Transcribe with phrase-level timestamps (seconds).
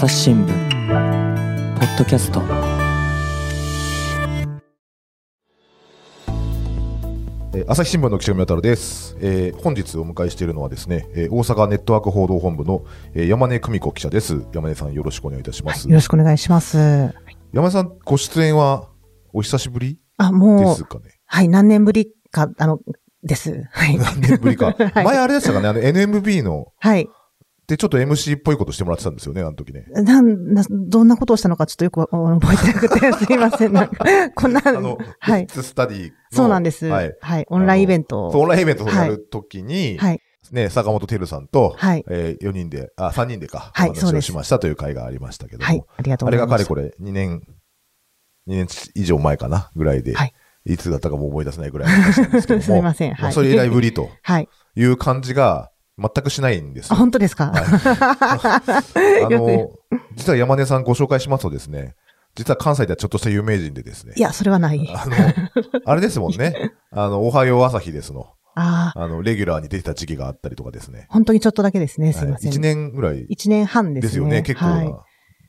[0.00, 0.48] 朝日新聞
[1.78, 2.40] ポッドキャスト
[7.52, 12.84] えー朝日新聞の岸上太郎です、えー本日お迎えしているのはですね、えー大阪ネットワーク報道本部の、
[13.14, 16.78] えー山根久美子記者です山根さんよろしくお願いいたします、よろしくお願いします。
[17.52, 18.88] 山根さんご出演は
[19.32, 21.18] お久しぶりあ、でもうす、かね？
[21.26, 22.78] はい、何年ぶりか、あの、
[23.22, 23.64] です。
[23.72, 23.98] はい。
[23.98, 25.68] 何年ぶりか、 はい前あれでしたかね？
[25.68, 27.08] あの NMB のはい。
[27.70, 33.72] でちょっと MC っぽいことしてもらってたんですよねあの時ねなん、な、どんなことをしたのかちょっとよく覚えてなくて、 すいません。
[33.72, 35.46] なんか、こんな、あの、はい。
[35.48, 36.86] スタディのそうなんです。
[36.86, 37.46] ははいい。
[37.48, 38.32] オンラインイベントを。
[38.32, 40.20] そうオンラインイベントをやる時に、はい。
[40.50, 45.84] ね、坂本照さんと、はいえ4人で、あ、3人でか、はいお話をしましたという会がありましたけども、はい。
[45.98, 46.64] ありがとうあれございます。
[46.64, 47.42] がかれこれ2年、
[48.48, 48.66] 2年
[48.96, 50.32] 以上前かなぐらいで、はい
[50.64, 53.12] い、つだったかも思い出せないぐらいの話なんですけども、 すいません。
[53.12, 53.22] はい。
[53.22, 54.48] まあそれ以来ぶりとはい。
[54.74, 56.94] いう感じが全くしないんです。
[56.94, 57.60] 本当ですか、 あ
[59.30, 59.70] よの、
[60.14, 61.94] 実は山根さんご紹介しますとですね、
[62.34, 64.88] 実は関西ではちょっとした有名人でですねい、や、それはない。
[64.94, 65.14] あの、
[65.84, 71.06] あれですもんね、 あの、おはよう朝日ですの、ああ、あの、レギュラーに出てた時期があったりとかですね。
[71.10, 72.12] 本当にちょっとだけですね。
[72.12, 72.52] すいません。
[72.52, 74.00] 1年ぐらい一年半でね。
[74.00, 75.04] ですすよね、結構はいな、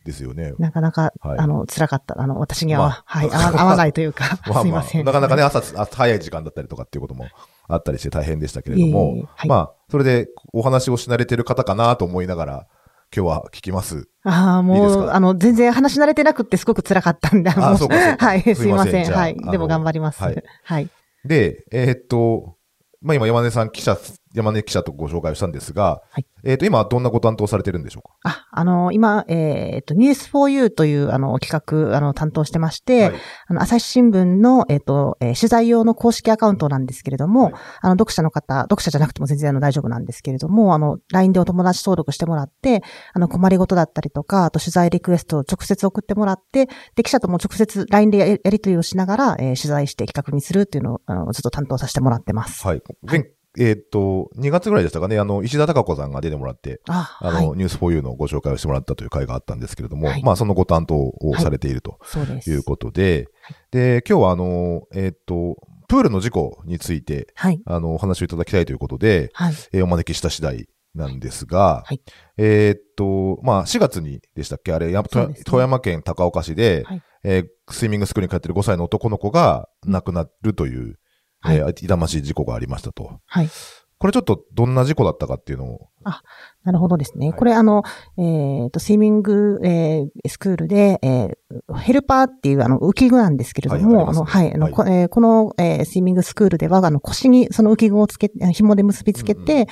[0.06, 0.54] ですよね。
[0.58, 2.20] なかなか、はいあの、辛かった。
[2.20, 5.06] あの、私には、まあはい、合わ合わないというか、 まあまあすいません。
[5.06, 7.28] なかなかね、朝、朝早い時間だったりとかっていうことも
[7.67, 9.48] あったりして大変でしたけれどもえ、はい。
[9.48, 12.67] まあ、それでお話をし慣れてる方かなと思いながら、
[13.16, 14.08] 今日は聞きます。
[14.23, 15.16] ああ、もう、か？
[15.16, 18.26] あの、全然話し慣れてなくってすごく辛かったんで、あのそうかそうか。
[18.26, 19.12] はい、すいません。
[19.12, 19.36] はい。
[19.52, 20.22] でも頑張ります。
[20.23, 20.32] は
[20.64, 20.89] はいい。
[21.28, 22.56] で、えーっと、
[23.02, 23.98] まあ今山根さん記者、
[24.34, 26.26] 山根記者とご紹介をしたんですが、はい。
[26.44, 28.16] えーっと、今どんなご担当されてるんでしょうか？
[28.24, 33.14] あ、あの、今、えっと、News4U という、あの、企画、あの、担当してまして、はい。
[33.48, 37.54] あの、朝日新聞の、えっと、えー取材用の公式アカウントなんですけれども、はい。
[37.82, 52.66] あの、読者の方、読者じゃなくても全然あの大丈夫なんですけれども、あの、LINE でお友達登録してもらって、あの、困りごとだったりとか、あと取材リクエストを直接送ってもらって、で、記者とも直接 LINE でやりやり取りをしながら、えー取材して企画にするっていうのを、あの、ずっと担当させてもらってます。
[52.66, 52.82] はい。
[53.04, 53.26] 前
[53.60, 57.56] えーっと、2月ぐらいでしたかね、あの、石田孝子さんが出てもらって、あ、あはいの、。
[57.56, 62.00] ニュース 4U のご紹介をしてもらったという会があったんですけれども、はいまあ、そのご担当をされていると。
[62.48, 63.28] いうことで、
[63.72, 65.58] で、今日はあの、えーっと、
[65.88, 67.61] プールの事故について、はい。
[67.66, 69.54] あの、お話をいただきたいということで、はい。
[69.73, 72.02] えーお招きした次第なんですが、はい
[72.38, 74.72] えーっと、まあ、4月にでしたっけ？
[74.73, 74.94] あれ、ね
[75.45, 81.00] 富山県高岡市で、はいえースイミングスクールに通っている5歳の男の子が亡くなるという、
[81.42, 83.20] はいえー痛ましい事故がありましたと。
[83.26, 83.50] はい。
[84.02, 85.90] これちょっとどんな事故だったかっていうのを、
[86.64, 87.30] なるほどですね。
[87.30, 87.84] はいこれあの、
[88.18, 99.68] えっ、と、スイミング、えースクールで、えーヘルパーっていうあの浮き具なんですけれども、はいあの、はい、あの、はいこえーこの、えースイミングスクールでは、あの、腰にその浮き具をつけて、紐で結びつけて、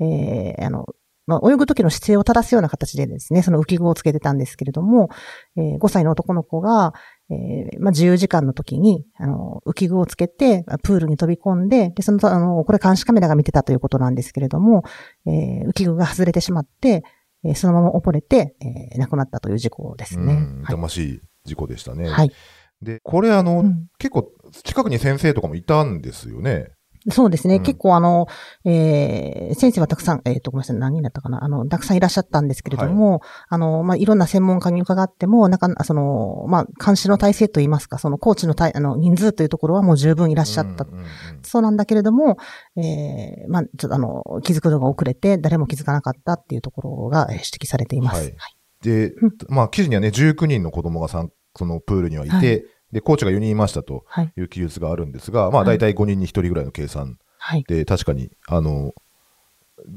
[0.00, 0.86] えーあの、
[1.28, 5.10] まあ、泳ぐ時の姿勢を正すような形でですね、その浮き具をつけてたんですけれども、
[5.56, 6.94] えー5歳の男の子が、
[7.30, 14.82] えーまあ、自由時間の時に、あの、浮き具をつけて、プールに飛び込んで、で、その、あの、これ監視カメラが見てたということなんですけれども、
[15.26, 17.04] えー浮き具が外れてしまって、
[17.44, 20.38] えーそのまま溺れて、えー亡くなったという事故ですね。
[20.64, 22.08] 痛ましい事故でしたね。
[22.08, 22.32] はい。
[22.80, 24.32] で、これあの、うん結構
[24.64, 26.70] 近くに先生とかもいたんですよね。
[27.10, 27.56] そうですね。
[27.56, 27.62] うん。
[27.62, 28.26] 結構あの、
[28.64, 31.42] えー先生はたくさん、えっ、と、ごめんなさい、何人だったかな。
[31.42, 40.84] あの、たくさんいらっしゃったんですけれども、あの、まあ、いろんな専門家に伺っても、なんか、その、まあ、監視の体制といいますか、その、コーチの体、あの、人数というところはもう十分いらっしゃった。
[40.84, 41.06] うんうんうん
[41.42, 42.36] そうなんだけれども、
[42.76, 48.22] えーまあ、ちょっとあの、気づくのが遅れて、誰も気づかなかったっていうところがえー指摘されています。
[48.22, 48.34] はい。
[48.82, 54.32] でうん、まあ、記事にはね、19人の子供がさんそのプールにはいて、はいで、コーチが4人いましたとはい。
[54.36, 55.78] いう記述があるんですが、まあ、はい。
[55.78, 57.64] 大体5人に1人ぐらいの計算はい。
[57.68, 58.92] で、確かに、あの、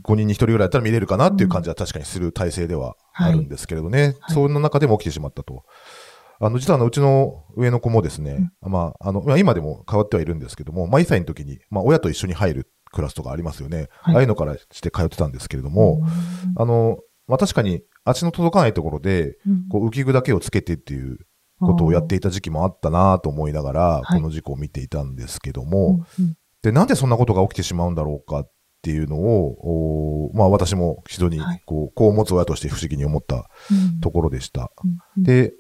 [0.03, 4.33] 5人に1人ぐらいだったら見れるかなっていう感じは確かにする体制ではあるんですけれどね、はい。
[4.33, 5.63] そんな中でも起きてしまったと。
[6.39, 13.89] あの、実はあの、うちの上の子もですね、まあ、あの、まあ今でも変わってはいるんですけども、まあ、1歳の時に、まあ、親と一緒に入るクラスとかありますよね。
[14.01, 14.15] はい。
[14.15, 16.01] ああいうのからして通ってたんですけれども、
[16.57, 16.97] あの、
[17.27, 19.67] まあ、確かに足の届かないところで、うん。
[19.69, 21.19] こう浮き具だけをつけてっていう
[21.61, 24.19] ことをやっていた時期もあったなと思いながら、はい。
[24.19, 26.35] この事故を見ていたんですけどうんも、うん。
[26.61, 31.61] で、なんでそんなことが起きてしまうんだろうかっていうのを、おまあ私も非常にはい。
[31.65, 33.99] こう、子を持つ親として不思議に思ったうん。
[34.01, 34.71] ところでした。
[35.17, 35.23] うん。
[35.23, 35.53] で、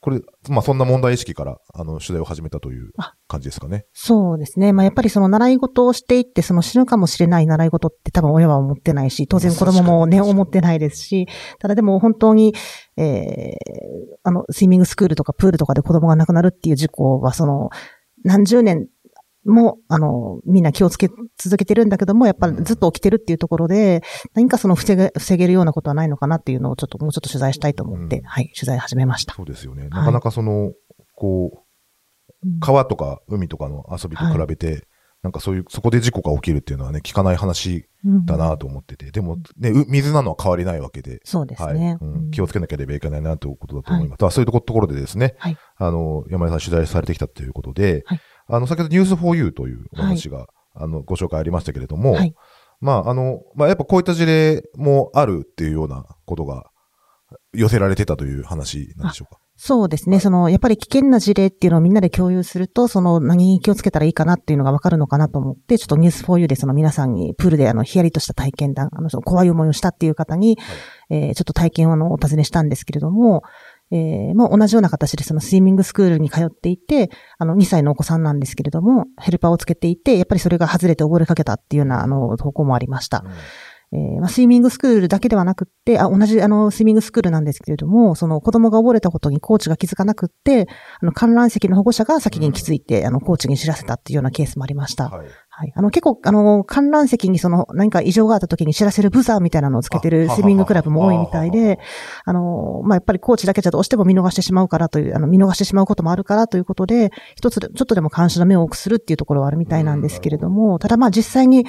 [0.00, 3.86] これ、まあそんな問題意識から、あの、取材を始めたというあ感じですかね。
[3.92, 4.72] そうですね。
[4.72, 11.26] まあ、やっぱりその習い事をしていって、その死ぬかもしれない習い事って多分親は思ってないし、当然子供もね、思ってないですし、
[11.58, 12.54] ただでも本当に、
[12.96, 13.56] えー、
[14.22, 17.70] あの、スイミングスクールとかプールとかで子供が亡くなるっていう事故は、その、
[18.24, 18.88] 何十年
[19.44, 24.02] も、あの、みんな気をつけ続けてるんだけども、やっぱりずっと起きてるっていうところで、
[24.34, 28.24] 何かその防げ、防げるようなことはないのかなっていうのをちょっともうちょっと取材したいと思って、うん。
[28.24, 29.34] はい、取材始めました。
[29.34, 29.88] そうですよね。
[29.88, 30.72] なかなかその、
[31.14, 31.64] こ
[32.42, 32.60] う、うん。
[32.60, 34.86] 川とか海とかの遊びと比べて、
[35.22, 41.78] なんかそういう、そこで事故が起きるっていうのはね、聞かない話うんだなと思ってて、でもね、う水なのは変わりないわけで、そうですはい。
[41.78, 41.98] ね。
[42.00, 42.30] うん。
[42.30, 44.22] 気をつけなければいけないなということだと思います。
[44.22, 44.32] はい。
[44.32, 45.56] そういうところでですね、はい。
[45.76, 52.34] あの、山根さん取材されてきたということで、はいあの、先ほどニュース for you というお話が、あの、ご紹介ありましたけれども、はい
[52.80, 56.70] まあ、あの、まあ、やっぱこういった事例もあるっていうようなことが
[57.52, 59.40] 寄せられてたという話なんでしょうか？
[59.60, 60.20] そうですね。
[60.20, 70.58] その、やっぱり危険な事例っていうのをみんなで共有すると、その、何に気をつけたらいいかなっていうのがわかるのかなと思って、ちょっとニュース for you でその皆さんに、プールであの、ヒヤリとした体験談、あの、その怖い思いをしたっていう方に、
[71.10, 73.42] えーちょっと体験をあの、お尋ねしたんですけれども、
[73.90, 83.24] えーもう同じような形でそのスイミングスクールに通っていて、あの、2歳のお子さんなんですけれども、ヘルパーをつけていて、やっぱりそれが外れて溺れかけたっていうような、あの、投稿もありました。
[83.90, 90.68] えーまあ、スイミングスクールだけではなくって、あ、同じあの、スイミングスクールなんですけれども、その子供が溺れたことにコーチが気づかなくって、
[91.00, 95.08] あの、観覧席の保護者が先に気づいて、あの、コーチに知らせたっていうようなケースもありました。
[95.08, 95.28] はい。
[95.58, 95.72] はい。
[95.74, 101.80] あの、結構、あの、観覧席にその、何か異常があった時に知らせるブザーみたいなのをつけてあるスイミングクラブも多いみたいで、
[102.24, 111.64] あの、まあ、やっぱりコーチだけじゃどうしても見逃してしまうからという、あの、見逃してしまうこともあるからということで、一つで、ちょっとでも監視の目を多くするっていうところはあるみたいなんですけれども、ただまあ実際に、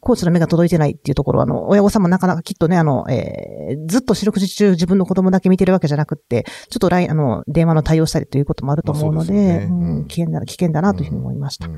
[0.00, 9.64] コーチの目が届いてないっていうところは、あの、親御さんもなかなかきっとね、あの、えーずっと四六時中自分の子供だけ見てるわけじゃなくって、ちょっとライン、あの、電話の対応したりということもあると思うので、まあそうですよね。
[9.66, 9.98] ううん。
[10.00, 11.68] ん、危険だ、危険だなというふうに思いました。
[11.68, 11.74] こ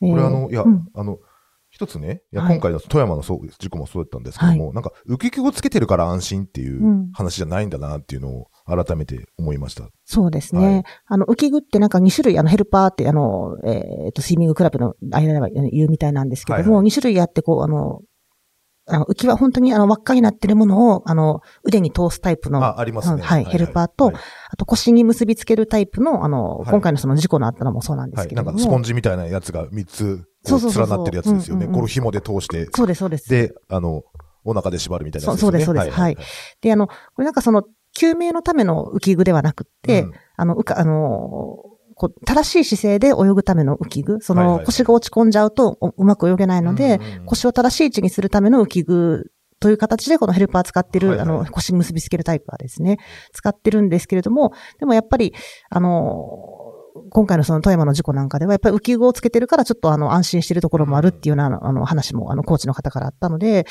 [0.00, 0.86] れあの、いや、うん。
[0.94, 1.18] あの、
[1.70, 2.54] 一つね、いや、はい。
[2.54, 7.10] 今回の富山のそう事故もそうだったんですけども、なんか、浮き具をつけてるから安心っていううん。
[7.12, 9.88] 話じゃないんだなっていうのを改めて思いました。
[10.04, 10.66] そうですね。
[10.66, 18.00] はいあの、浮き具ってなんか2種類、あの、ヘルパーって、あの、えっ、と、スイミングクラブの間では言うみたいなんですけども、はい2種類あって、こう、あの、
[18.90, 23.22] あの浮きは本当にあの輪っかになってるものを、あの、腕に通すタイプの、ああ、ありますね。
[23.22, 24.14] はいヘルパーとはい
[24.56, 28.26] と腰に結びつけるタイプの、あの、はい今回のその事故のあったのもそうなんではい。
[28.26, 28.50] すけども。
[28.50, 31.66] なんか、スポンジみたいなやつが3つ、連なってるやつですよね。
[31.66, 33.28] これを紐で通して、そうです、そうです。
[33.28, 34.02] で、あの、
[34.44, 35.64] お腹で縛るみたいなやつですよね。
[35.64, 36.16] そうですそうですはい
[36.62, 40.12] で、あの、これなんかその、救命のための浮き具ではなくって、うん。
[40.36, 41.56] あの、うか、あの、
[41.94, 44.20] こう、正しい姿勢で泳ぐための浮き具。
[44.20, 51.26] その、腰が落ち込んじゃうとおうまく泳げないので、腰を正しい位置にするための浮き具という形でこのヘルパー使ってる、はいはい。
[51.26, 52.98] あの、腰に結びつけるタイプはですね、
[53.32, 55.34] 使ってるんですけれども、でもやっぱり、
[55.70, 56.57] あの、
[57.10, 63.66] 今回のその富山の事故なんかでは、やっぱり浮き具をつけてるからちょっとあの安心してるところもあるっていうような、あの話もあのコーチの方からあったので、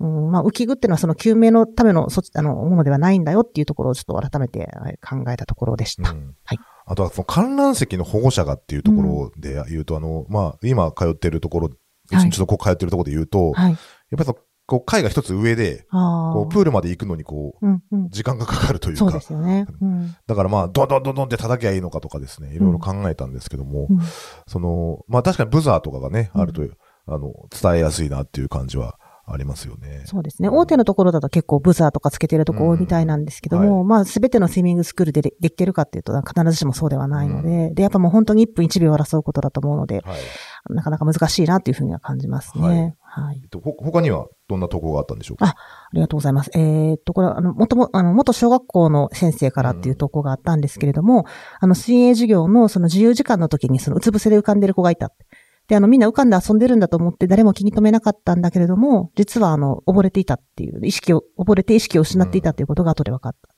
[0.00, 6.10] うん、まあ浮き具っていうのはその救命のためのそあのものではないんだよっていうところをちょっと改めてはい考えたところでした。
[6.10, 13.70] うんはいあとは、その観覧席の保護者がっていうところで言うと、あの、まあ、今通ってるところ、ちょっとこう通ってるところで言うと、はい。
[13.70, 13.78] やっ
[14.16, 15.86] ぱりそのこう階が一つ上で。
[15.90, 18.08] こうプールまで行くのにこう、うんうん。
[18.10, 19.66] 時間がかかるというかそうで、すよね。
[19.80, 20.16] うん。
[20.26, 23.98] だからまあ、ドンドンドンドンって叩きゃいいのかとかですね、いろいろ考えたんですけども、うん
[24.46, 26.62] その、まあ確かにブザーとかがね、うんあると、
[27.06, 30.02] あの、伝えやすいなっていう感じはありますよね。
[30.06, 30.48] そうですね。
[30.48, 40.74] 大手のところだと結構ブザーとかつけてるとこ多いみたいなんですけども、うんまあすべてのスイミングスクールででできてるかっていうと必ずしもそうではないので、で、やっぱもう本当に1分1秒を争うことだと思うので、はい。
[40.74, 42.62] なかなか難しいなっていうふうには感じますね。
[42.62, 42.96] はい。
[43.34, 45.46] えっと、ほ他にはどんな投稿があったんでしょうか？
[45.46, 45.56] ああ
[45.92, 46.50] りがとうございます。
[46.54, 51.26] えーっと、これは、あの、もとも、あの、元小学校の先生からっていう投稿があったんですけれども、
[51.60, 55.12] あの、水泳授業のその自由時間の時にそのうつ伏せで浮かんでる子がいた。
[55.68, 63.54] で、あの、みんな浮かんで遊んでるんだと思って誰も気に留めなかったんだけれども、実はあの、溺れていたっていう、意識を、溺れて意識を失っていたっていうことが後で分かった。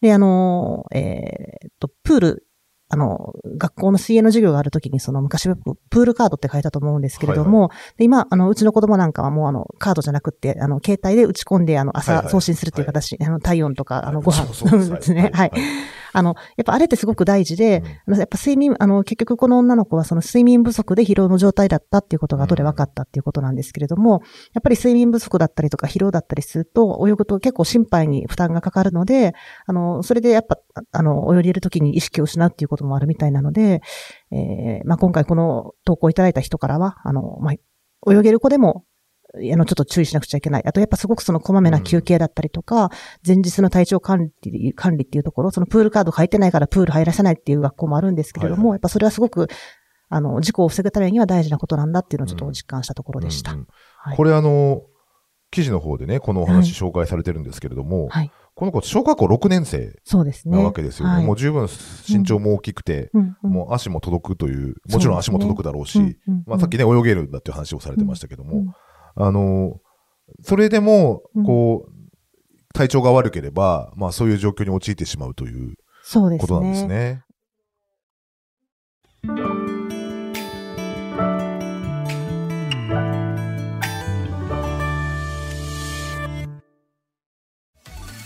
[0.00, 2.47] で、あの、えーっと、プール、
[2.88, 5.56] あの、学校の水泳の授業があるときに、その昔は
[5.90, 12.26] プールカードって書いたと思うんですけれども、で今、あの、うちの子供なんかはもうあの、カードじゃなくって、あの、携帯で打ち込んで、あの、はいはい。
[12.26, 14.46] 朝送信するっていう形、あの、体温とか、あの、ご飯。
[14.54, 15.30] そう ですね。
[15.34, 15.52] はい。
[16.12, 24.22] あの、やっぱあれってすごく大事で、あのやっぱ睡眠、あの、結局この女の子はその睡眠不足で疲労の状態だったっていうことが後で分かったっていうことなんですけれども、
[24.54, 29.34] やっぱり睡眠不足だったりとか疲労だったりすると、泳ぐと結構心配に負担がかかるので、
[29.66, 30.58] あの、それでやっぱ、
[30.92, 33.80] あの、泳げるときに意識を失うっていうこともあるみたいなので、
[34.32, 38.84] えーまあ、今回この投稿いただいた人からは、あの、まあ、泳げる子でも、
[39.34, 40.62] あの、ちょっと注意しなくちゃいけない。
[40.66, 42.90] あと、やっぱすごくそのこまめな休憩だったりとか、
[43.26, 49.48] 前日の体調管理、管理っていうところ、そのプールカード書いてないからプール入らせないっていう学校もあるんですけれども、はいはいやっぱそれはすごく、
[50.08, 53.52] あの、事故を防ぐためには大事なことなんだっていうのをちょっと実感したところでした。
[53.52, 53.66] うんうん
[54.00, 54.82] はいこれあの、
[55.50, 58.30] 記事の方でね、このお話紹介されてるんですけれども、はい。
[58.58, 60.58] この子、小学校6年生そうですね。
[60.58, 61.14] なわけですよね。
[61.14, 61.68] はいもう十分
[62.08, 68.74] 身長も大きくて、うんうんもう足も届くという、もちろん足も届くだろうし、うんうんうんまあ、さっきね、泳げるんだっていう話をされてましたけども、うん
[69.14, 69.76] あの、
[70.42, 75.76] それでもうん、こう、体調が悪ければ、まあそういう状況に陥ってしまうという。
[76.12, 77.22] ことなんですね。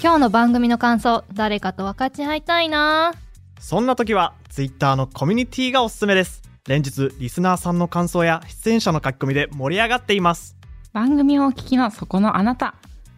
[0.03, 3.13] 今日の番組の感想誰かと分かち合いたいな。
[3.61, 6.43] そんな時は Twitter のコミュニティがおすすめです。
[6.67, 10.57] 連日リスナーさんの感想や出演者の書き込みで盛り上がっています。
[10.93, 12.75] 番組をお聞きのそこのあなた。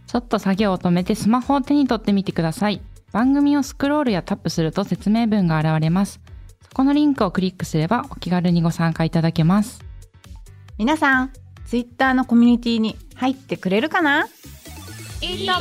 [0.07, 2.83] ちょっと作業を止めてスマホを手に取ってみてください。
[3.13, 6.21] 番組をスクロールやタップすると説明文が現れます。
[6.61, 9.83] そこのリンクをクリックすればお気軽にご参加いただけます。
[10.77, 11.33] 皆さん、
[11.65, 14.27] ツイッターのコミュニティに入ってくれるかな？
[15.23, 15.61] いいとも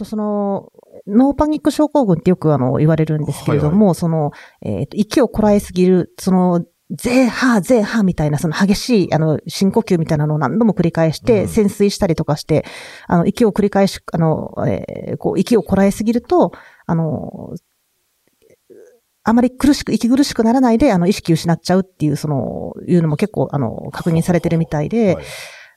[0.00, 0.72] と、その、
[1.06, 11.48] ノーパニック症候群ってよくあの、言われるんですけれども、その、えっ、と、息をこらえすぎる、その、ゼーハー、ゼーハーみたいな、その激しい、あの、深呼吸みたいなのを何度も繰り返して、うん。
[11.48, 12.64] 潜水したりとかして、
[13.06, 16.52] あの、息を繰り返し、あの、えーこう、息をこらえすぎると、
[16.86, 17.54] あの、
[19.22, 25.24] あまり苦しく、息苦しくならないで、あの、意識失っちゃうっていう、その、いうのも結構、あの、確認されてるみたいで、はい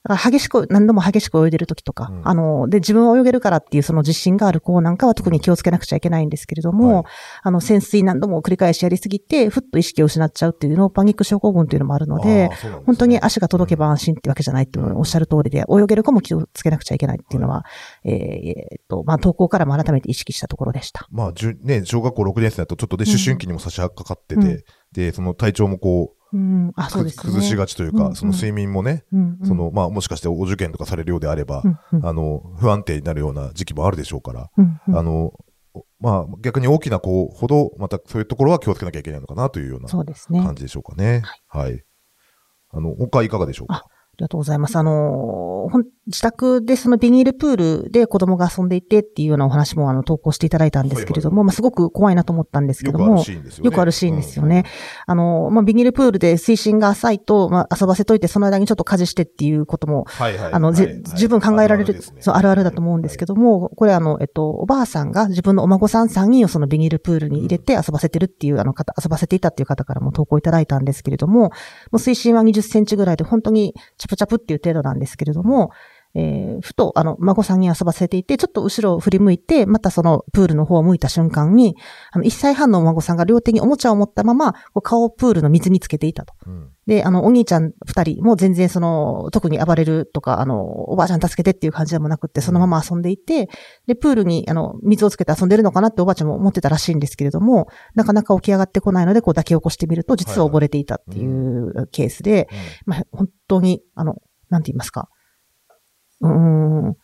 [0.03, 2.27] だから激しく、何度も激しく泳いでる時とか、うん。
[2.27, 7.05] あの、で、自分は泳げるからっていうその自信がある子なんかは特に気をつけなくちゃいけないんですけれども、はい。
[7.43, 12.75] あの、潜水何度も繰り返しやりすぎて、ふっと意識を失っちゃうっていうノーパニック症候群っていうのもあるので、ですね。
[12.85, 17.65] 本当に足が届けば安心ってわけじゃないっていうのをおっしゃる通りで、泳げる子も気をつけなくちゃいけないっていうのは、
[18.03, 21.07] えーえーっと、まあ、投稿からも改めて意識したところでした。
[21.11, 21.33] まあ、
[21.63, 23.09] ね、小学校6年生だとちょっとでうん。
[23.11, 27.23] 思春期にも差し掛かってて、うんで、その体調もこう、うん、あ、そうくですね。
[27.25, 35.33] 崩しがちというか、うんうんその睡眠もね、うんうんその、まあ、もしかしてお受験とかされるようであれば、うんうんあの、不安定になるような時期もあるでしょうから、うんうんあの、
[35.99, 39.89] まあ、逆に大きな子ほど、またそういうところは気をつけなきゃいけないのかなというような。
[39.89, 41.21] 感じでしょうかね。
[41.47, 41.83] はい。
[42.71, 43.85] あの、他いかがでしょうか？
[44.13, 44.75] ありがとうございます。
[44.77, 45.69] あの、
[46.05, 53.65] 自宅でそのビニールプールで子供が遊んでいてっていうようなお話もあの投稿していただいたんですけれども、まあすごく怖いなと思ったんですけよくあるども、シーンですよね。
[53.65, 54.65] よくあるシーンですよね。
[55.07, 60.03] あの、まあビニールプールで水深が浅いと、まあ遊ばせといてその間にちょっと家事してっていうことも、うん。
[60.05, 60.53] はいはい。
[60.53, 71.51] あの、ぜはいはい十分考えられる、そう、あるあるだと思うんですけども、これあの、えっと、おばあさんが自分のお孫さん3人をそのビニールプールに入れて遊ばせてるっていう、あの方、遊ばせていたっていう方からも投稿いただいたんですけれども、も
[71.93, 73.73] う水深は20センチぐらいで本当に
[74.03, 75.71] チャプチャプっていう程度なんですけれども、
[76.15, 81.75] えーふと、あの、孫さんに遊ばせていて、ちょっと後ろを振り向いて、またそのプールの方を向いた瞬間に、
[82.11, 86.33] あの、1歳半のお孫さんが両手におもちゃを持ったまま、こう顔をプールの水につけていたと。
[86.45, 93.47] うんで、あの、お兄ちゃん二人も全然その、特に暴れるとか、あの、おばあちゃん助けてっていう感じでもなくって、そのまま遊んでいて、
[93.87, 102.49] で、プールに、あの、水をつけて遊んでるのかなっておばあちゃんも思ってたらしいんですけれども、なかなか起き上がってこないので、こう抱き起こしてみると、実は溺れていたっていうケースで、
[102.85, 104.17] まあ、本当に、あの、
[104.49, 105.07] なんて言いますか。
[106.23, 106.95] うーん。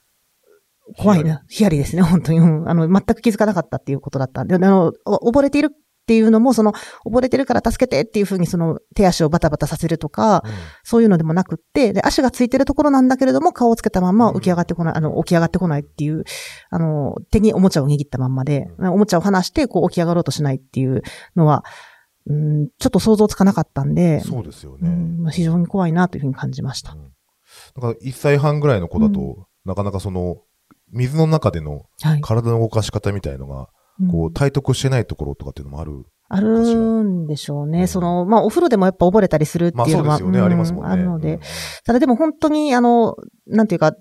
[0.97, 1.43] 怖いな。
[1.47, 2.39] ヒヤリですね、本当に。
[2.39, 5.75] うんあの、全く気づかなかったっていうことだったんで、あの、お溺れているっ
[6.07, 6.73] ていうのも、その、
[7.05, 10.43] 溺れてるから助けてっていうふうに、その、手足をバタバタさせるとか、
[10.83, 16.23] そういうのでもなくって、で、足がついてるところなんだけれども、顔をつけたまんま浮き上がってこない、あの、起き上がってこないっていう、
[16.71, 21.03] あの、手におもちゃを握ったまんまで、おもちゃを離して、こう起き上がろうとしないっていう
[21.35, 21.63] のは、
[22.25, 24.89] うん、ちょっと想像つかなかったんで、そうですよね。
[24.89, 26.95] うんまあ非常に怖いなというふうに感じました。
[27.75, 30.37] だから1歳半ぐらいの子だと、なかなかその、
[30.91, 32.21] 水の中でのはい。
[32.21, 33.67] 体の動かし方みたいのが、
[34.11, 36.05] こう、体得してないところとかっていうのもある。
[36.31, 36.59] ある
[37.03, 37.81] んでしょうね。
[37.81, 40.91] うんその、まあ、お風呂でもやっぱ溺れたりするってまあいうのは、そうですよね、うんありますもんね。
[40.91, 41.39] あるので、うん
[41.85, 43.15] ただでも本当に、あの、
[43.47, 43.93] なんていうか、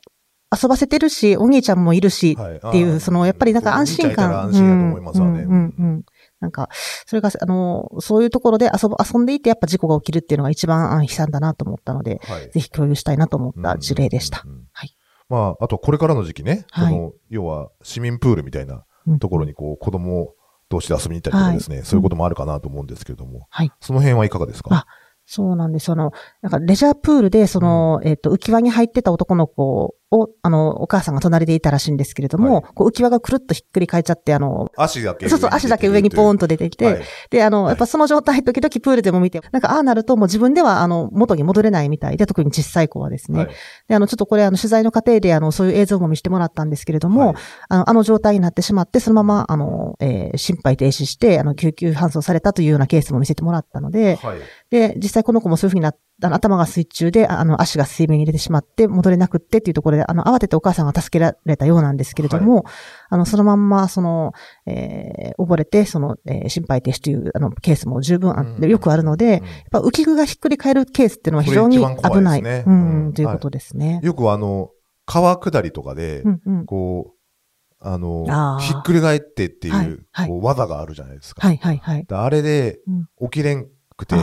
[0.62, 4.42] 遊ばせてるし、お兄ちゃんもいるし、はいっていう、その、やっぱりなんか安心感。
[4.42, 5.42] 安心だと思いますわね。
[5.42, 6.04] うん、うん、うん。
[6.40, 6.68] なんか、
[7.06, 12.50] それが、あの、そういうところで遊ぶ、遊んでいてやっぱ事故が起きるっていうのが一番あ悲惨だなと思ったので、はい。
[12.50, 14.44] ぜひ共有したいなと思った事例でした。
[14.72, 14.94] はい。
[15.28, 16.92] まあ、あとこれからの時期ね、はい。
[16.94, 20.34] その、要は市民プールみたいなうんところにこう、子供
[20.68, 23.72] 同士で遊びに行ったりとかですね、そういうこともあるかなと思うんですけれども、はい。
[23.80, 24.74] その辺はいかがですか？
[24.74, 24.86] あ
[25.30, 25.84] そうなんです。
[25.84, 43.38] その、なんかレジャープールで、その、えっ、と、浮き輪に入ってた男の子を、あの、お母さんが隣でいたらしいんですけれども、はいこう浮き輪がくるっとひっくり返っちゃって、あの、足だけそうそう、足だけ上にポーンと出てきて、はいで、あの、はいやっぱその状態、時々プールでも見て、なんか、ああなるともう自分では、あの、元に戻れないみたいで、特に小さい子はですね。
[43.40, 43.48] はい
[43.88, 47.36] で、あの、ちょっとこれ、あの、取材の過程で、あの、そういう映像も見せてもらったんですけれども、はい
[47.68, 54.38] あの、あの状態になってしまって、そのまま、あの、えー心肺停止して、あの、救急搬送されたというようなケースも見せてもらったので、はい。
[54.70, 62.64] で、実際この子もそういうふうになっあの頭が水中で、あの、足が水面に入れてしまって、戻れなくってっていうところで、あの、慌ててお母さんが助けられたようなんですけれども、
[63.08, 64.32] あの、そのまんま、その、
[64.66, 72.42] えー溺れて、その、えー心肺停止という、あの、ケースも十分あって、うんよくあるので、やっぱ浮き具がひっくり返るケースっていうのは非常に危ない。
[72.42, 74.00] ですねううんん、ということですね。
[74.02, 74.70] よくあの、
[75.06, 76.66] 川下りとかで、うんうん。
[76.66, 77.18] こう、
[77.80, 81.46] あのあーひっくり返ってっていう、はいはいこう技があるじゃないですか。
[81.46, 82.04] はいはいはい。
[82.04, 83.68] であれでうん、起きれん
[83.98, 84.14] くて、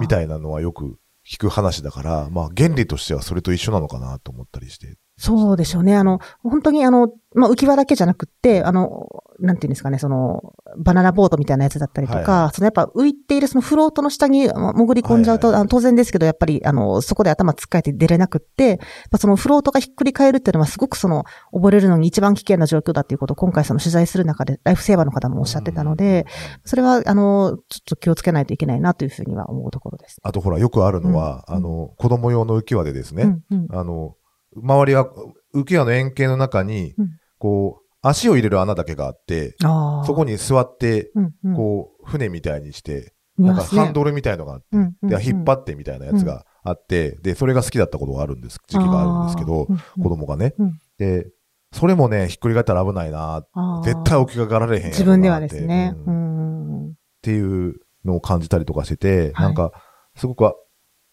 [0.00, 4.96] みたいなのはよく聞く話だから、まあ原理としてはそれと一緒なのかなと思ったりして。
[5.18, 5.96] そうでしょうね。
[5.96, 9.08] あの、本当にあの、まあ、浮き輪だけじゃなくって、あの、
[9.40, 15.60] なんていうんですかね、その、バナナボートみたいなやつだったりとか、はいはそのやっぱ浮いているそのフロートの下にま潜り込んじゃうと、はいはいはい。
[15.62, 18.78] あの当然ですけど、やっぱり、あの、そこで頭つっかえて出れなくって、
[19.18, 26.26] そのフロートがひっくり返るっていうのはすごくその、溺れるのに一番危険な状況だっていうことを今回その取材する中で、ライフセーバーの方もおっしゃってたので、
[26.64, 30.20] それは、あの、ちょっと気をつけないといけないなというふうには思うところです。
[30.22, 31.54] あとほら、よくあるのは、うん。
[31.56, 33.76] あの、子供用の浮き輪でですね、うんうん。
[33.76, 34.14] あの、
[34.56, 35.08] 周りは
[35.54, 37.10] 浮き輪の円形の中に、うん。
[37.38, 41.10] こう、足を入れる穴だけがあって、そこに座って、
[41.56, 44.66] こう、船みたいにして、なんかハンドルみたいのがあって、
[45.02, 49.66] で、引っ張ってみたいなやつがあって、で、それが好きだったことがあるんです、時期があるんですけど、
[50.00, 50.54] 子供がね。
[50.58, 50.78] うん。
[50.98, 51.30] で、
[51.72, 53.44] それもね、ひっくり返ったら危ないな、
[53.84, 55.94] 絶対起き上がられへん自分ではですね。
[55.94, 57.74] っていう
[58.04, 59.46] のを感じたりとかしてて、はい。
[59.46, 59.72] なんか、
[60.16, 60.52] すごく、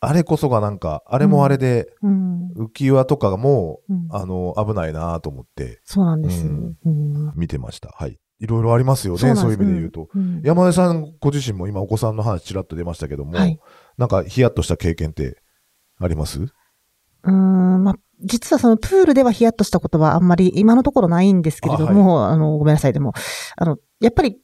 [0.08, 2.52] あれこそがなんか、あれもあれで、うん。
[2.56, 6.46] 浮き輪とかがもあの、危ないなと思ってそうなんです。
[7.36, 7.90] 見てました。
[7.90, 8.20] はい。
[8.40, 10.10] いろいろありますよね、そういう意味で言うと。。
[10.14, 10.42] うん。
[10.44, 13.60] 山根さんご自身も今お子さんの話ちらっと出ましたけども、はい。
[13.98, 15.42] なんかヒヤッとした経験って
[16.00, 16.42] あります？
[16.42, 23.14] うーん、まあ、実はそのプールではヒヤッとしたことはあんまり今のところないんですけれども、あ,、の、ごめんなさい、でも、
[23.58, 24.38] あの、やっぱり、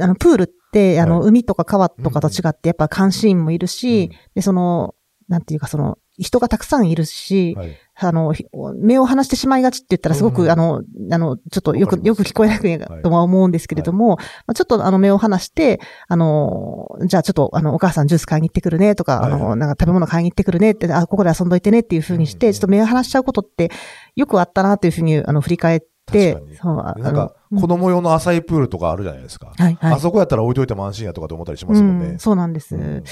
[0.00, 4.10] あの、プールって、あの、はい海とか川とかと違って、やっぱ監視員もいるし、うん。
[4.34, 4.94] で、その、
[5.28, 7.76] なんていうか、その、人がたくさんいるし、はい。
[8.02, 8.44] あの、ひ
[8.76, 14.16] 目を離してしまいがちって言ったらすごく、うんあの、あの、ちょっとよく、よく聞こえなくとは思うんですけれども、
[14.46, 19.32] まあ、ちょっとあの目を離して、あの、じゃあちょっとあの、お母さんジュース買いに行ってくるねとか、はい。
[19.32, 23.70] あの、なんか食べ物買いに行ってくるねって、あ、ここで遊んどいてねっていうふうにして、うんちょっと目を離しちゃうことって
[24.16, 29.52] よくあったなというふうに、あの、振り返ってそう、あの子供用の浅いプールとかあるじゃないですか。
[29.56, 29.92] はい、はい。
[29.94, 32.06] あそこやったら置いといても安心やとかと思ったりしますもんね。
[32.06, 32.76] うん、そうなんです。
[32.76, 32.82] うん。
[32.82, 33.08] なんか、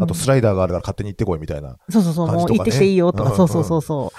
[0.00, 1.76] あとスライダーがあるから勝手に行ってこいみたいな。
[1.90, 3.36] そうそうそう、もう行ってきていいよとか、うん。
[3.36, 4.12] そうそうそうそ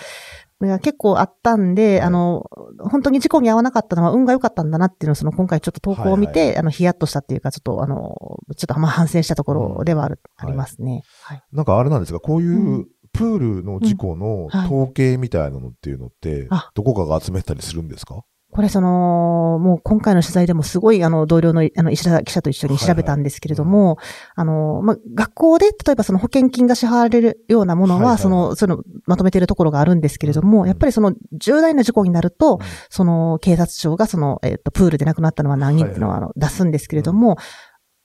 [0.59, 0.79] う。
[0.79, 2.07] 結構あったんで、はい。
[2.07, 6.57] あの、本当に事故に遭わなかったのは運が良かったんだなっていうのを、その今回ちょっと投稿を見て、はいはい。
[6.57, 8.15] あの、ヒヤッとしたっていうか、ちょっとあの、
[8.55, 11.03] ちょっとまあ反省したところではある、うんありますね。
[11.23, 11.43] はい。
[11.51, 12.87] なんかあれなんですが、こういううん。
[13.13, 14.47] プールの事故のうん。
[14.49, 14.65] はい。
[14.67, 18.21] 統計みたいなのっていうのってあ、どこかが集めてたりするんですか？
[18.49, 23.97] これその、もう今回の取材でもすごいあの同僚のあの石田記者と一緒に調べたんですけれども、
[24.35, 28.23] あの、まあ、学校で例えばその保険金が支払われるようなものは、はいはいはい。
[28.23, 30.67] その、その、まとめているところがあるんですけれども、うん。
[30.67, 32.59] やっぱりその重大な事故になると、うん。
[32.89, 37.37] その警察庁がその、えっ、と、プールで亡くなったのは何人っていうのは、はいあの、出すんですけれども、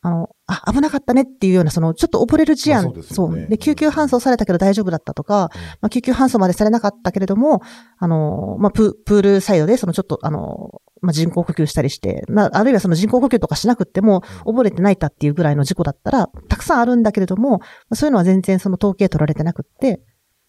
[0.03, 0.31] あの、
[0.65, 3.47] あ、危なかったねっていうような、その、ちょっと溺れる事案、まあそうですよね。
[3.47, 7.63] で、救急搬送されたけど大丈夫だったとか、まあ、救急搬送までされなかったけれども、
[7.99, 20.01] あの、まあ、ププールサイドで、そのちょっと、あの、まあ、人工呼吸したりして、まあ、あるいはその人工呼吸とかしなくっても、溺れて泣いたっていうぐらいの事故だったら、たくさんあるんだけれども、まあそういうのは全然その統計取られてなくって、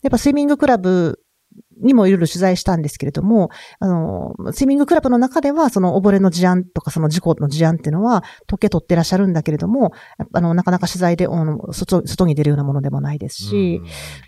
[0.01, 1.19] やっぱスイミングクラブ
[1.81, 9.91] にもいろいろ取材したんですけれども、あの、スイミングクラブの中では、その溺れの事案とかその事故の事案っていうのは、統計取ってらっしゃるんだけれども、
[10.33, 13.81] あの、なかなか取材で、あの、外、外に出るようなものでもないですし、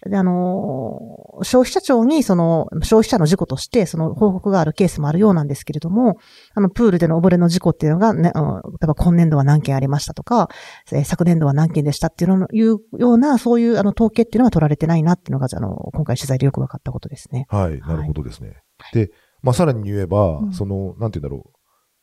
[0.07, 0.99] で、あの、
[1.43, 6.17] 消費者庁に、その、消費者の事故として、その報告があるケースもあるようなんですけれども、
[6.53, 10.49] あの、プールでの溺れの事故っていうのがね、あの例えば今年度は何件ありましたとか、
[10.91, 17.34] えー昨年度は何件でしたっていうの、いうような、そういう、あの、統計っていうのは取られてないなっていうのが、あの、今回取材でよく分かったことですね。
[17.49, 18.61] はい、なるほどですね。
[18.93, 20.53] で、まあ、さらに言えば、うん。
[20.53, 21.51] その、なんて言うんだろ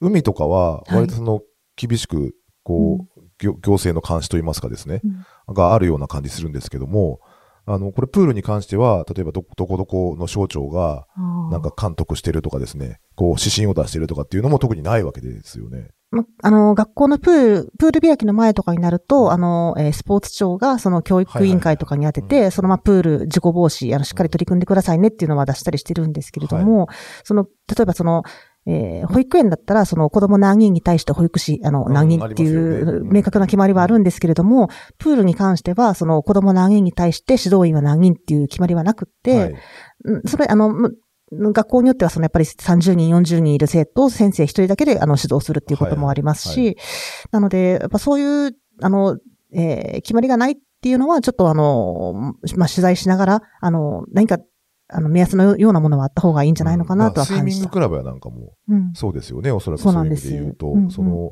[0.00, 0.08] う。
[0.08, 1.40] 海とかは、割とその、
[1.76, 5.00] 厳しく、こう、行行政の監視といいますかですね、
[5.48, 7.20] があるような感じするんですけども、
[7.64, 11.06] あの、これプールに関しては、例えばど、どこどこの省庁が、
[11.50, 15.90] なんか監督してるとかですね、こう、指針を出してるとかっていうのも特にないわけですよね。
[16.12, 22.52] ま、あの、学校のプール、プール開きの前とかになると、あの、えースポーツ庁がその教育委員会とかに当てて、はいはいはい。
[22.52, 26.88] そのま、プール事故防止、あの、しっかり取り組んでくださいねっていうのは出したりしてるんですけれども、
[27.24, 28.22] その、例えばその、
[28.66, 39.56] えー保育園だったら、その子供何人に対して保育士、あの、うん何人っていうね明確な決まりはあるんですけれども、プールに関しては、その子供何人に対して指導員は何人っていう決まりはなくって、
[40.26, 40.96] それ、あの、む
[41.32, 46.68] 学校によっては、そのやっぱり30人、40人いる生徒を先生一人だけで、あの、指導するっていうこともありますし、はい。
[46.68, 46.74] は
[47.32, 49.18] なので、やっぱそういう、あの、
[49.54, 54.38] えー決まりがないっっていうのは、ちょっとあの、まあ、取材しながら、あの、何か、
[54.88, 57.58] あの、目安のようなものはあった方がいいんじゃないのかなとはまあスイ感じた。
[57.60, 58.92] ミングクラブやなんかも、うん。
[58.94, 61.30] そうですよね、おそらくそそうういう意味で言うと、うんうんその、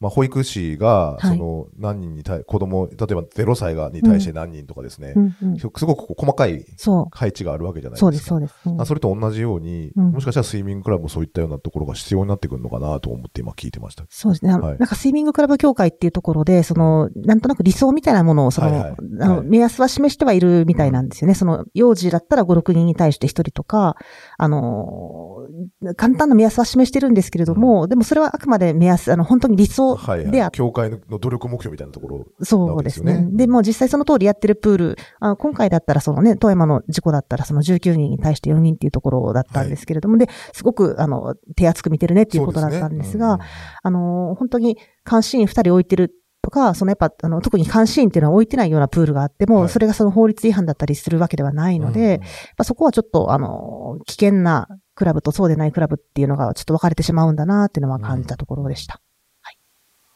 [0.00, 5.58] まあ、保育士が、はいその、何人に対、子供、例えば0歳がに対して何人とかですね、うんうん。
[5.58, 6.64] すごく細かい。
[7.12, 8.04] 配置があるわけじゃないですか。
[8.04, 8.54] そうです、そうです。
[8.64, 14.04] うんあそれと同じように、うんもしかしたらスイミングクラブもそういったようなところが必要になってくるのかなと思って今聞いてました。
[14.08, 14.52] そうですね。
[14.52, 21.34] はいなんかスイミングクラブ協会っていうところで、その、なんとなく理想みたいなものを、その、はいはいあの、はい目安は示してはいるみたいなんですよね。
[21.34, 23.96] その、幼児だったら5、6人に対して1人とか、
[24.38, 30.30] あのー、簡単な目安は示してるんですけれども、でもそれはあくまで目安、あの、本当に理想はい、はい。
[30.30, 32.26] であっ協会の努力目標みたいなところ。
[32.42, 33.28] そうですね。
[33.32, 43.38] でもう実際その通りやってるプール、あ今回だったらそのね、富山の事故だったらその19人に対して4人っていうところだったんですけれども、で、すごくあの、手厚く見てるねっていうことだったんですが、そう
[43.82, 52.18] あの、本当に監視員2人置いてるとか、そのやっぱ、あの、特に監視員っていうのは置いてないようなプールがあっても、はいそれがその法律違反だったりするわけではないので、やっ
[52.56, 59.00] ぱそこはちょっと、あの、危険なクラブとそうでないクラブっていうのがちょっと分かれてしまうんだなっていうのは感じたところでした。
[59.04, 59.09] うん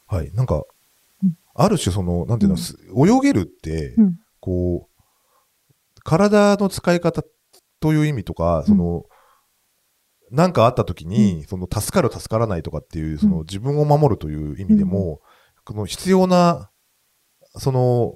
[0.07, 0.31] はい。
[0.33, 0.63] なんか
[1.23, 4.15] うん、ある種その、なんていうの、す泳げるって、うん。
[4.39, 7.23] こう、体の使い方
[7.79, 9.03] という意味とか、その、
[10.31, 15.21] なんかあった時に、その、助かる助からないとかっていう、その、自分を守るという意味でも、
[15.63, 16.69] この必要な、
[17.57, 18.13] その、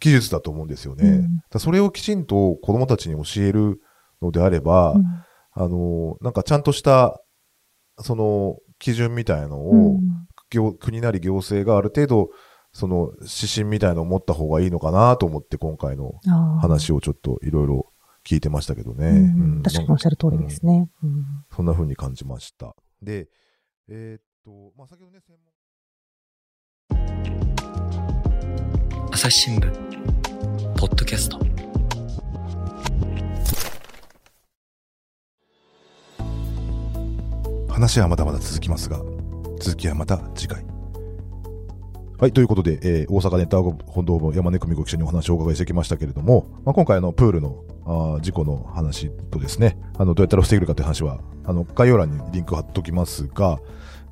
[0.00, 1.08] 技術だと思うんですよね。
[1.08, 1.42] うん。
[1.50, 3.80] だそれをきちんと子供たちに教える
[4.22, 5.04] のであれば、うん。
[5.52, 7.20] あの、なんかちゃんとした、
[7.98, 10.00] その、基準みたいのを、
[10.60, 12.30] 国なり行政がある程度、
[12.72, 16.12] その指針みたいのを持った方がいいのかなと思って今回の
[16.60, 17.86] 話をちょっといろいろ
[18.24, 19.08] 聞いてましたけどね。
[19.08, 19.16] うん。
[19.16, 19.62] うん。
[19.62, 20.88] 確かにおっしゃる通りですね。
[21.02, 21.24] うん。
[21.54, 22.74] そんな風に感じました。
[23.00, 23.28] で、
[23.88, 25.52] えーっと、まあ、先ほどね、専門。
[29.12, 29.70] 朝日新聞。
[30.76, 31.38] ポッドキャスト。
[37.68, 39.00] 話はまだまだ続きますが、
[39.64, 40.62] 続きはまた次回。
[42.18, 53.58] はい、ということで、えー大阪ネットワーク本堂の山根久美子記者にお話をお伺いしてきましたけれども、まあ、今回あのプールのあー事故の話とですね、あのどうやったら防げるかという話は、あの概要欄にリンク貼っておきますが、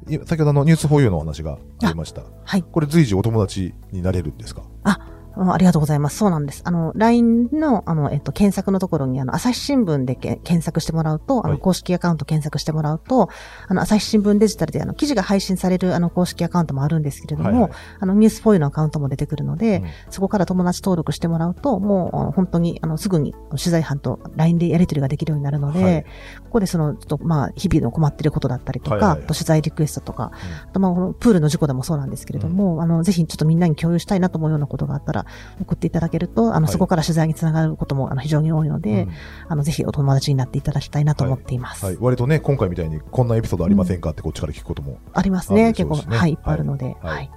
[0.09, 2.23] い先ほどあのニュースフォーユーのお話がありました。
[2.45, 2.63] はい。
[2.63, 4.63] これ随時お友達になれるんですか？
[4.85, 4.99] あ
[5.37, 6.17] ありがとうございます。
[6.19, 6.63] そうなんです。
[6.65, 11.61] あの、LINE の、あの、えっと、検索のところに、あの、朝日新聞でけ検索してもらうと、あの、はい。
[11.61, 13.29] 公式アカウント検索してもらうと、
[13.69, 17.71] あの、朝日新聞デジタルで、あの、記事が配信される、あの、公式アカウントもあるんですけれども、はいはい。
[18.01, 19.87] あの、ニュースフォーユーのアカウントも出てくるので、うん。
[20.11, 26.03] そこから友達登録してもらうと、もう、本当に、あの、すぐに取材班と LINE でやり取りができるようになるので、はい。
[26.45, 30.33] ここでその、ちょっと、まあ、日々の困ってることだったりとか、はいはい取材リクエストとか、
[30.69, 35.22] あと、まあ、このプールの事故でもそうなんですけれども、あの、ぜひちょっとみんなに共有したいなと思うようなことがあったら、
[35.61, 39.11] 送っていただけると、あの、はいそこから取材につながることも、あの、非常に多いので、うん
[39.49, 41.85] あの、ぜひお友達になっていただきたいなと思っています。
[41.85, 45.73] はい、割とね、今回みたいにこんなエピソードありませんかってこっちから聞くことも、ありますね。
[45.73, 47.31] 結構、はい、いっぱいあるので、はい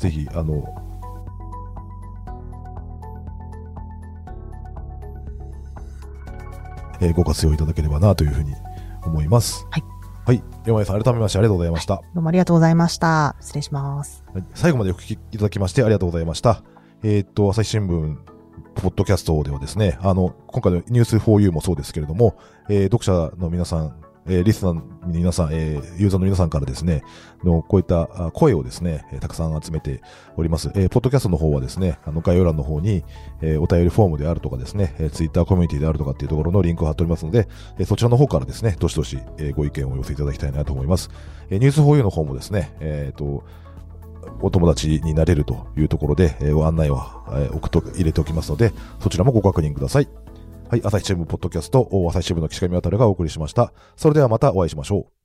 [0.00, 0.64] ぜひ、あの、
[7.00, 8.54] えーご活用いただければなというふうに
[9.04, 9.66] 思います。
[9.70, 9.84] はい。
[10.24, 10.42] はい。
[10.64, 11.96] 山根さん、改めましてありがとうございました。
[11.96, 13.34] どうもありがとうございました。
[13.40, 14.24] 失礼します。
[14.32, 16.62] はい最後までお聞きいただきましてありがとうございました。
[17.04, 18.16] えーっと、朝日新聞、
[18.76, 22.36] ポッドキャストではですね、あの、今回のニュース 4U もそうですけれども、
[22.68, 27.02] えー読者の皆さん、えーリスナーの皆さん、えーユーザーの皆さんからですね、
[27.42, 30.00] の、こういった声をですね、たくさん集めて
[30.36, 30.70] おります。
[30.76, 33.02] えーポッドキャストの方はですね、あの、概要欄の方に、
[33.40, 41.10] えーお便りフォームであるとかですね、えー、ツイッターコミュニティであるとかっていうところのリンクを貼っておりますので、えーそちらの方からですね、どしどし、えーご意見を寄せいただきたいなと思います。
[41.50, 43.42] えーニュース 4U の方もですね、えっ、と、
[44.40, 50.08] お友達になれるというところで、えー案内は、えー送っと入れておきますので、そちらもご確認ください。
[50.68, 53.72] はい、朝日新聞ポッドキャスト、朝日新聞の岸上渡がお送りしました。
[53.96, 55.21] それではまたお会いしましょう。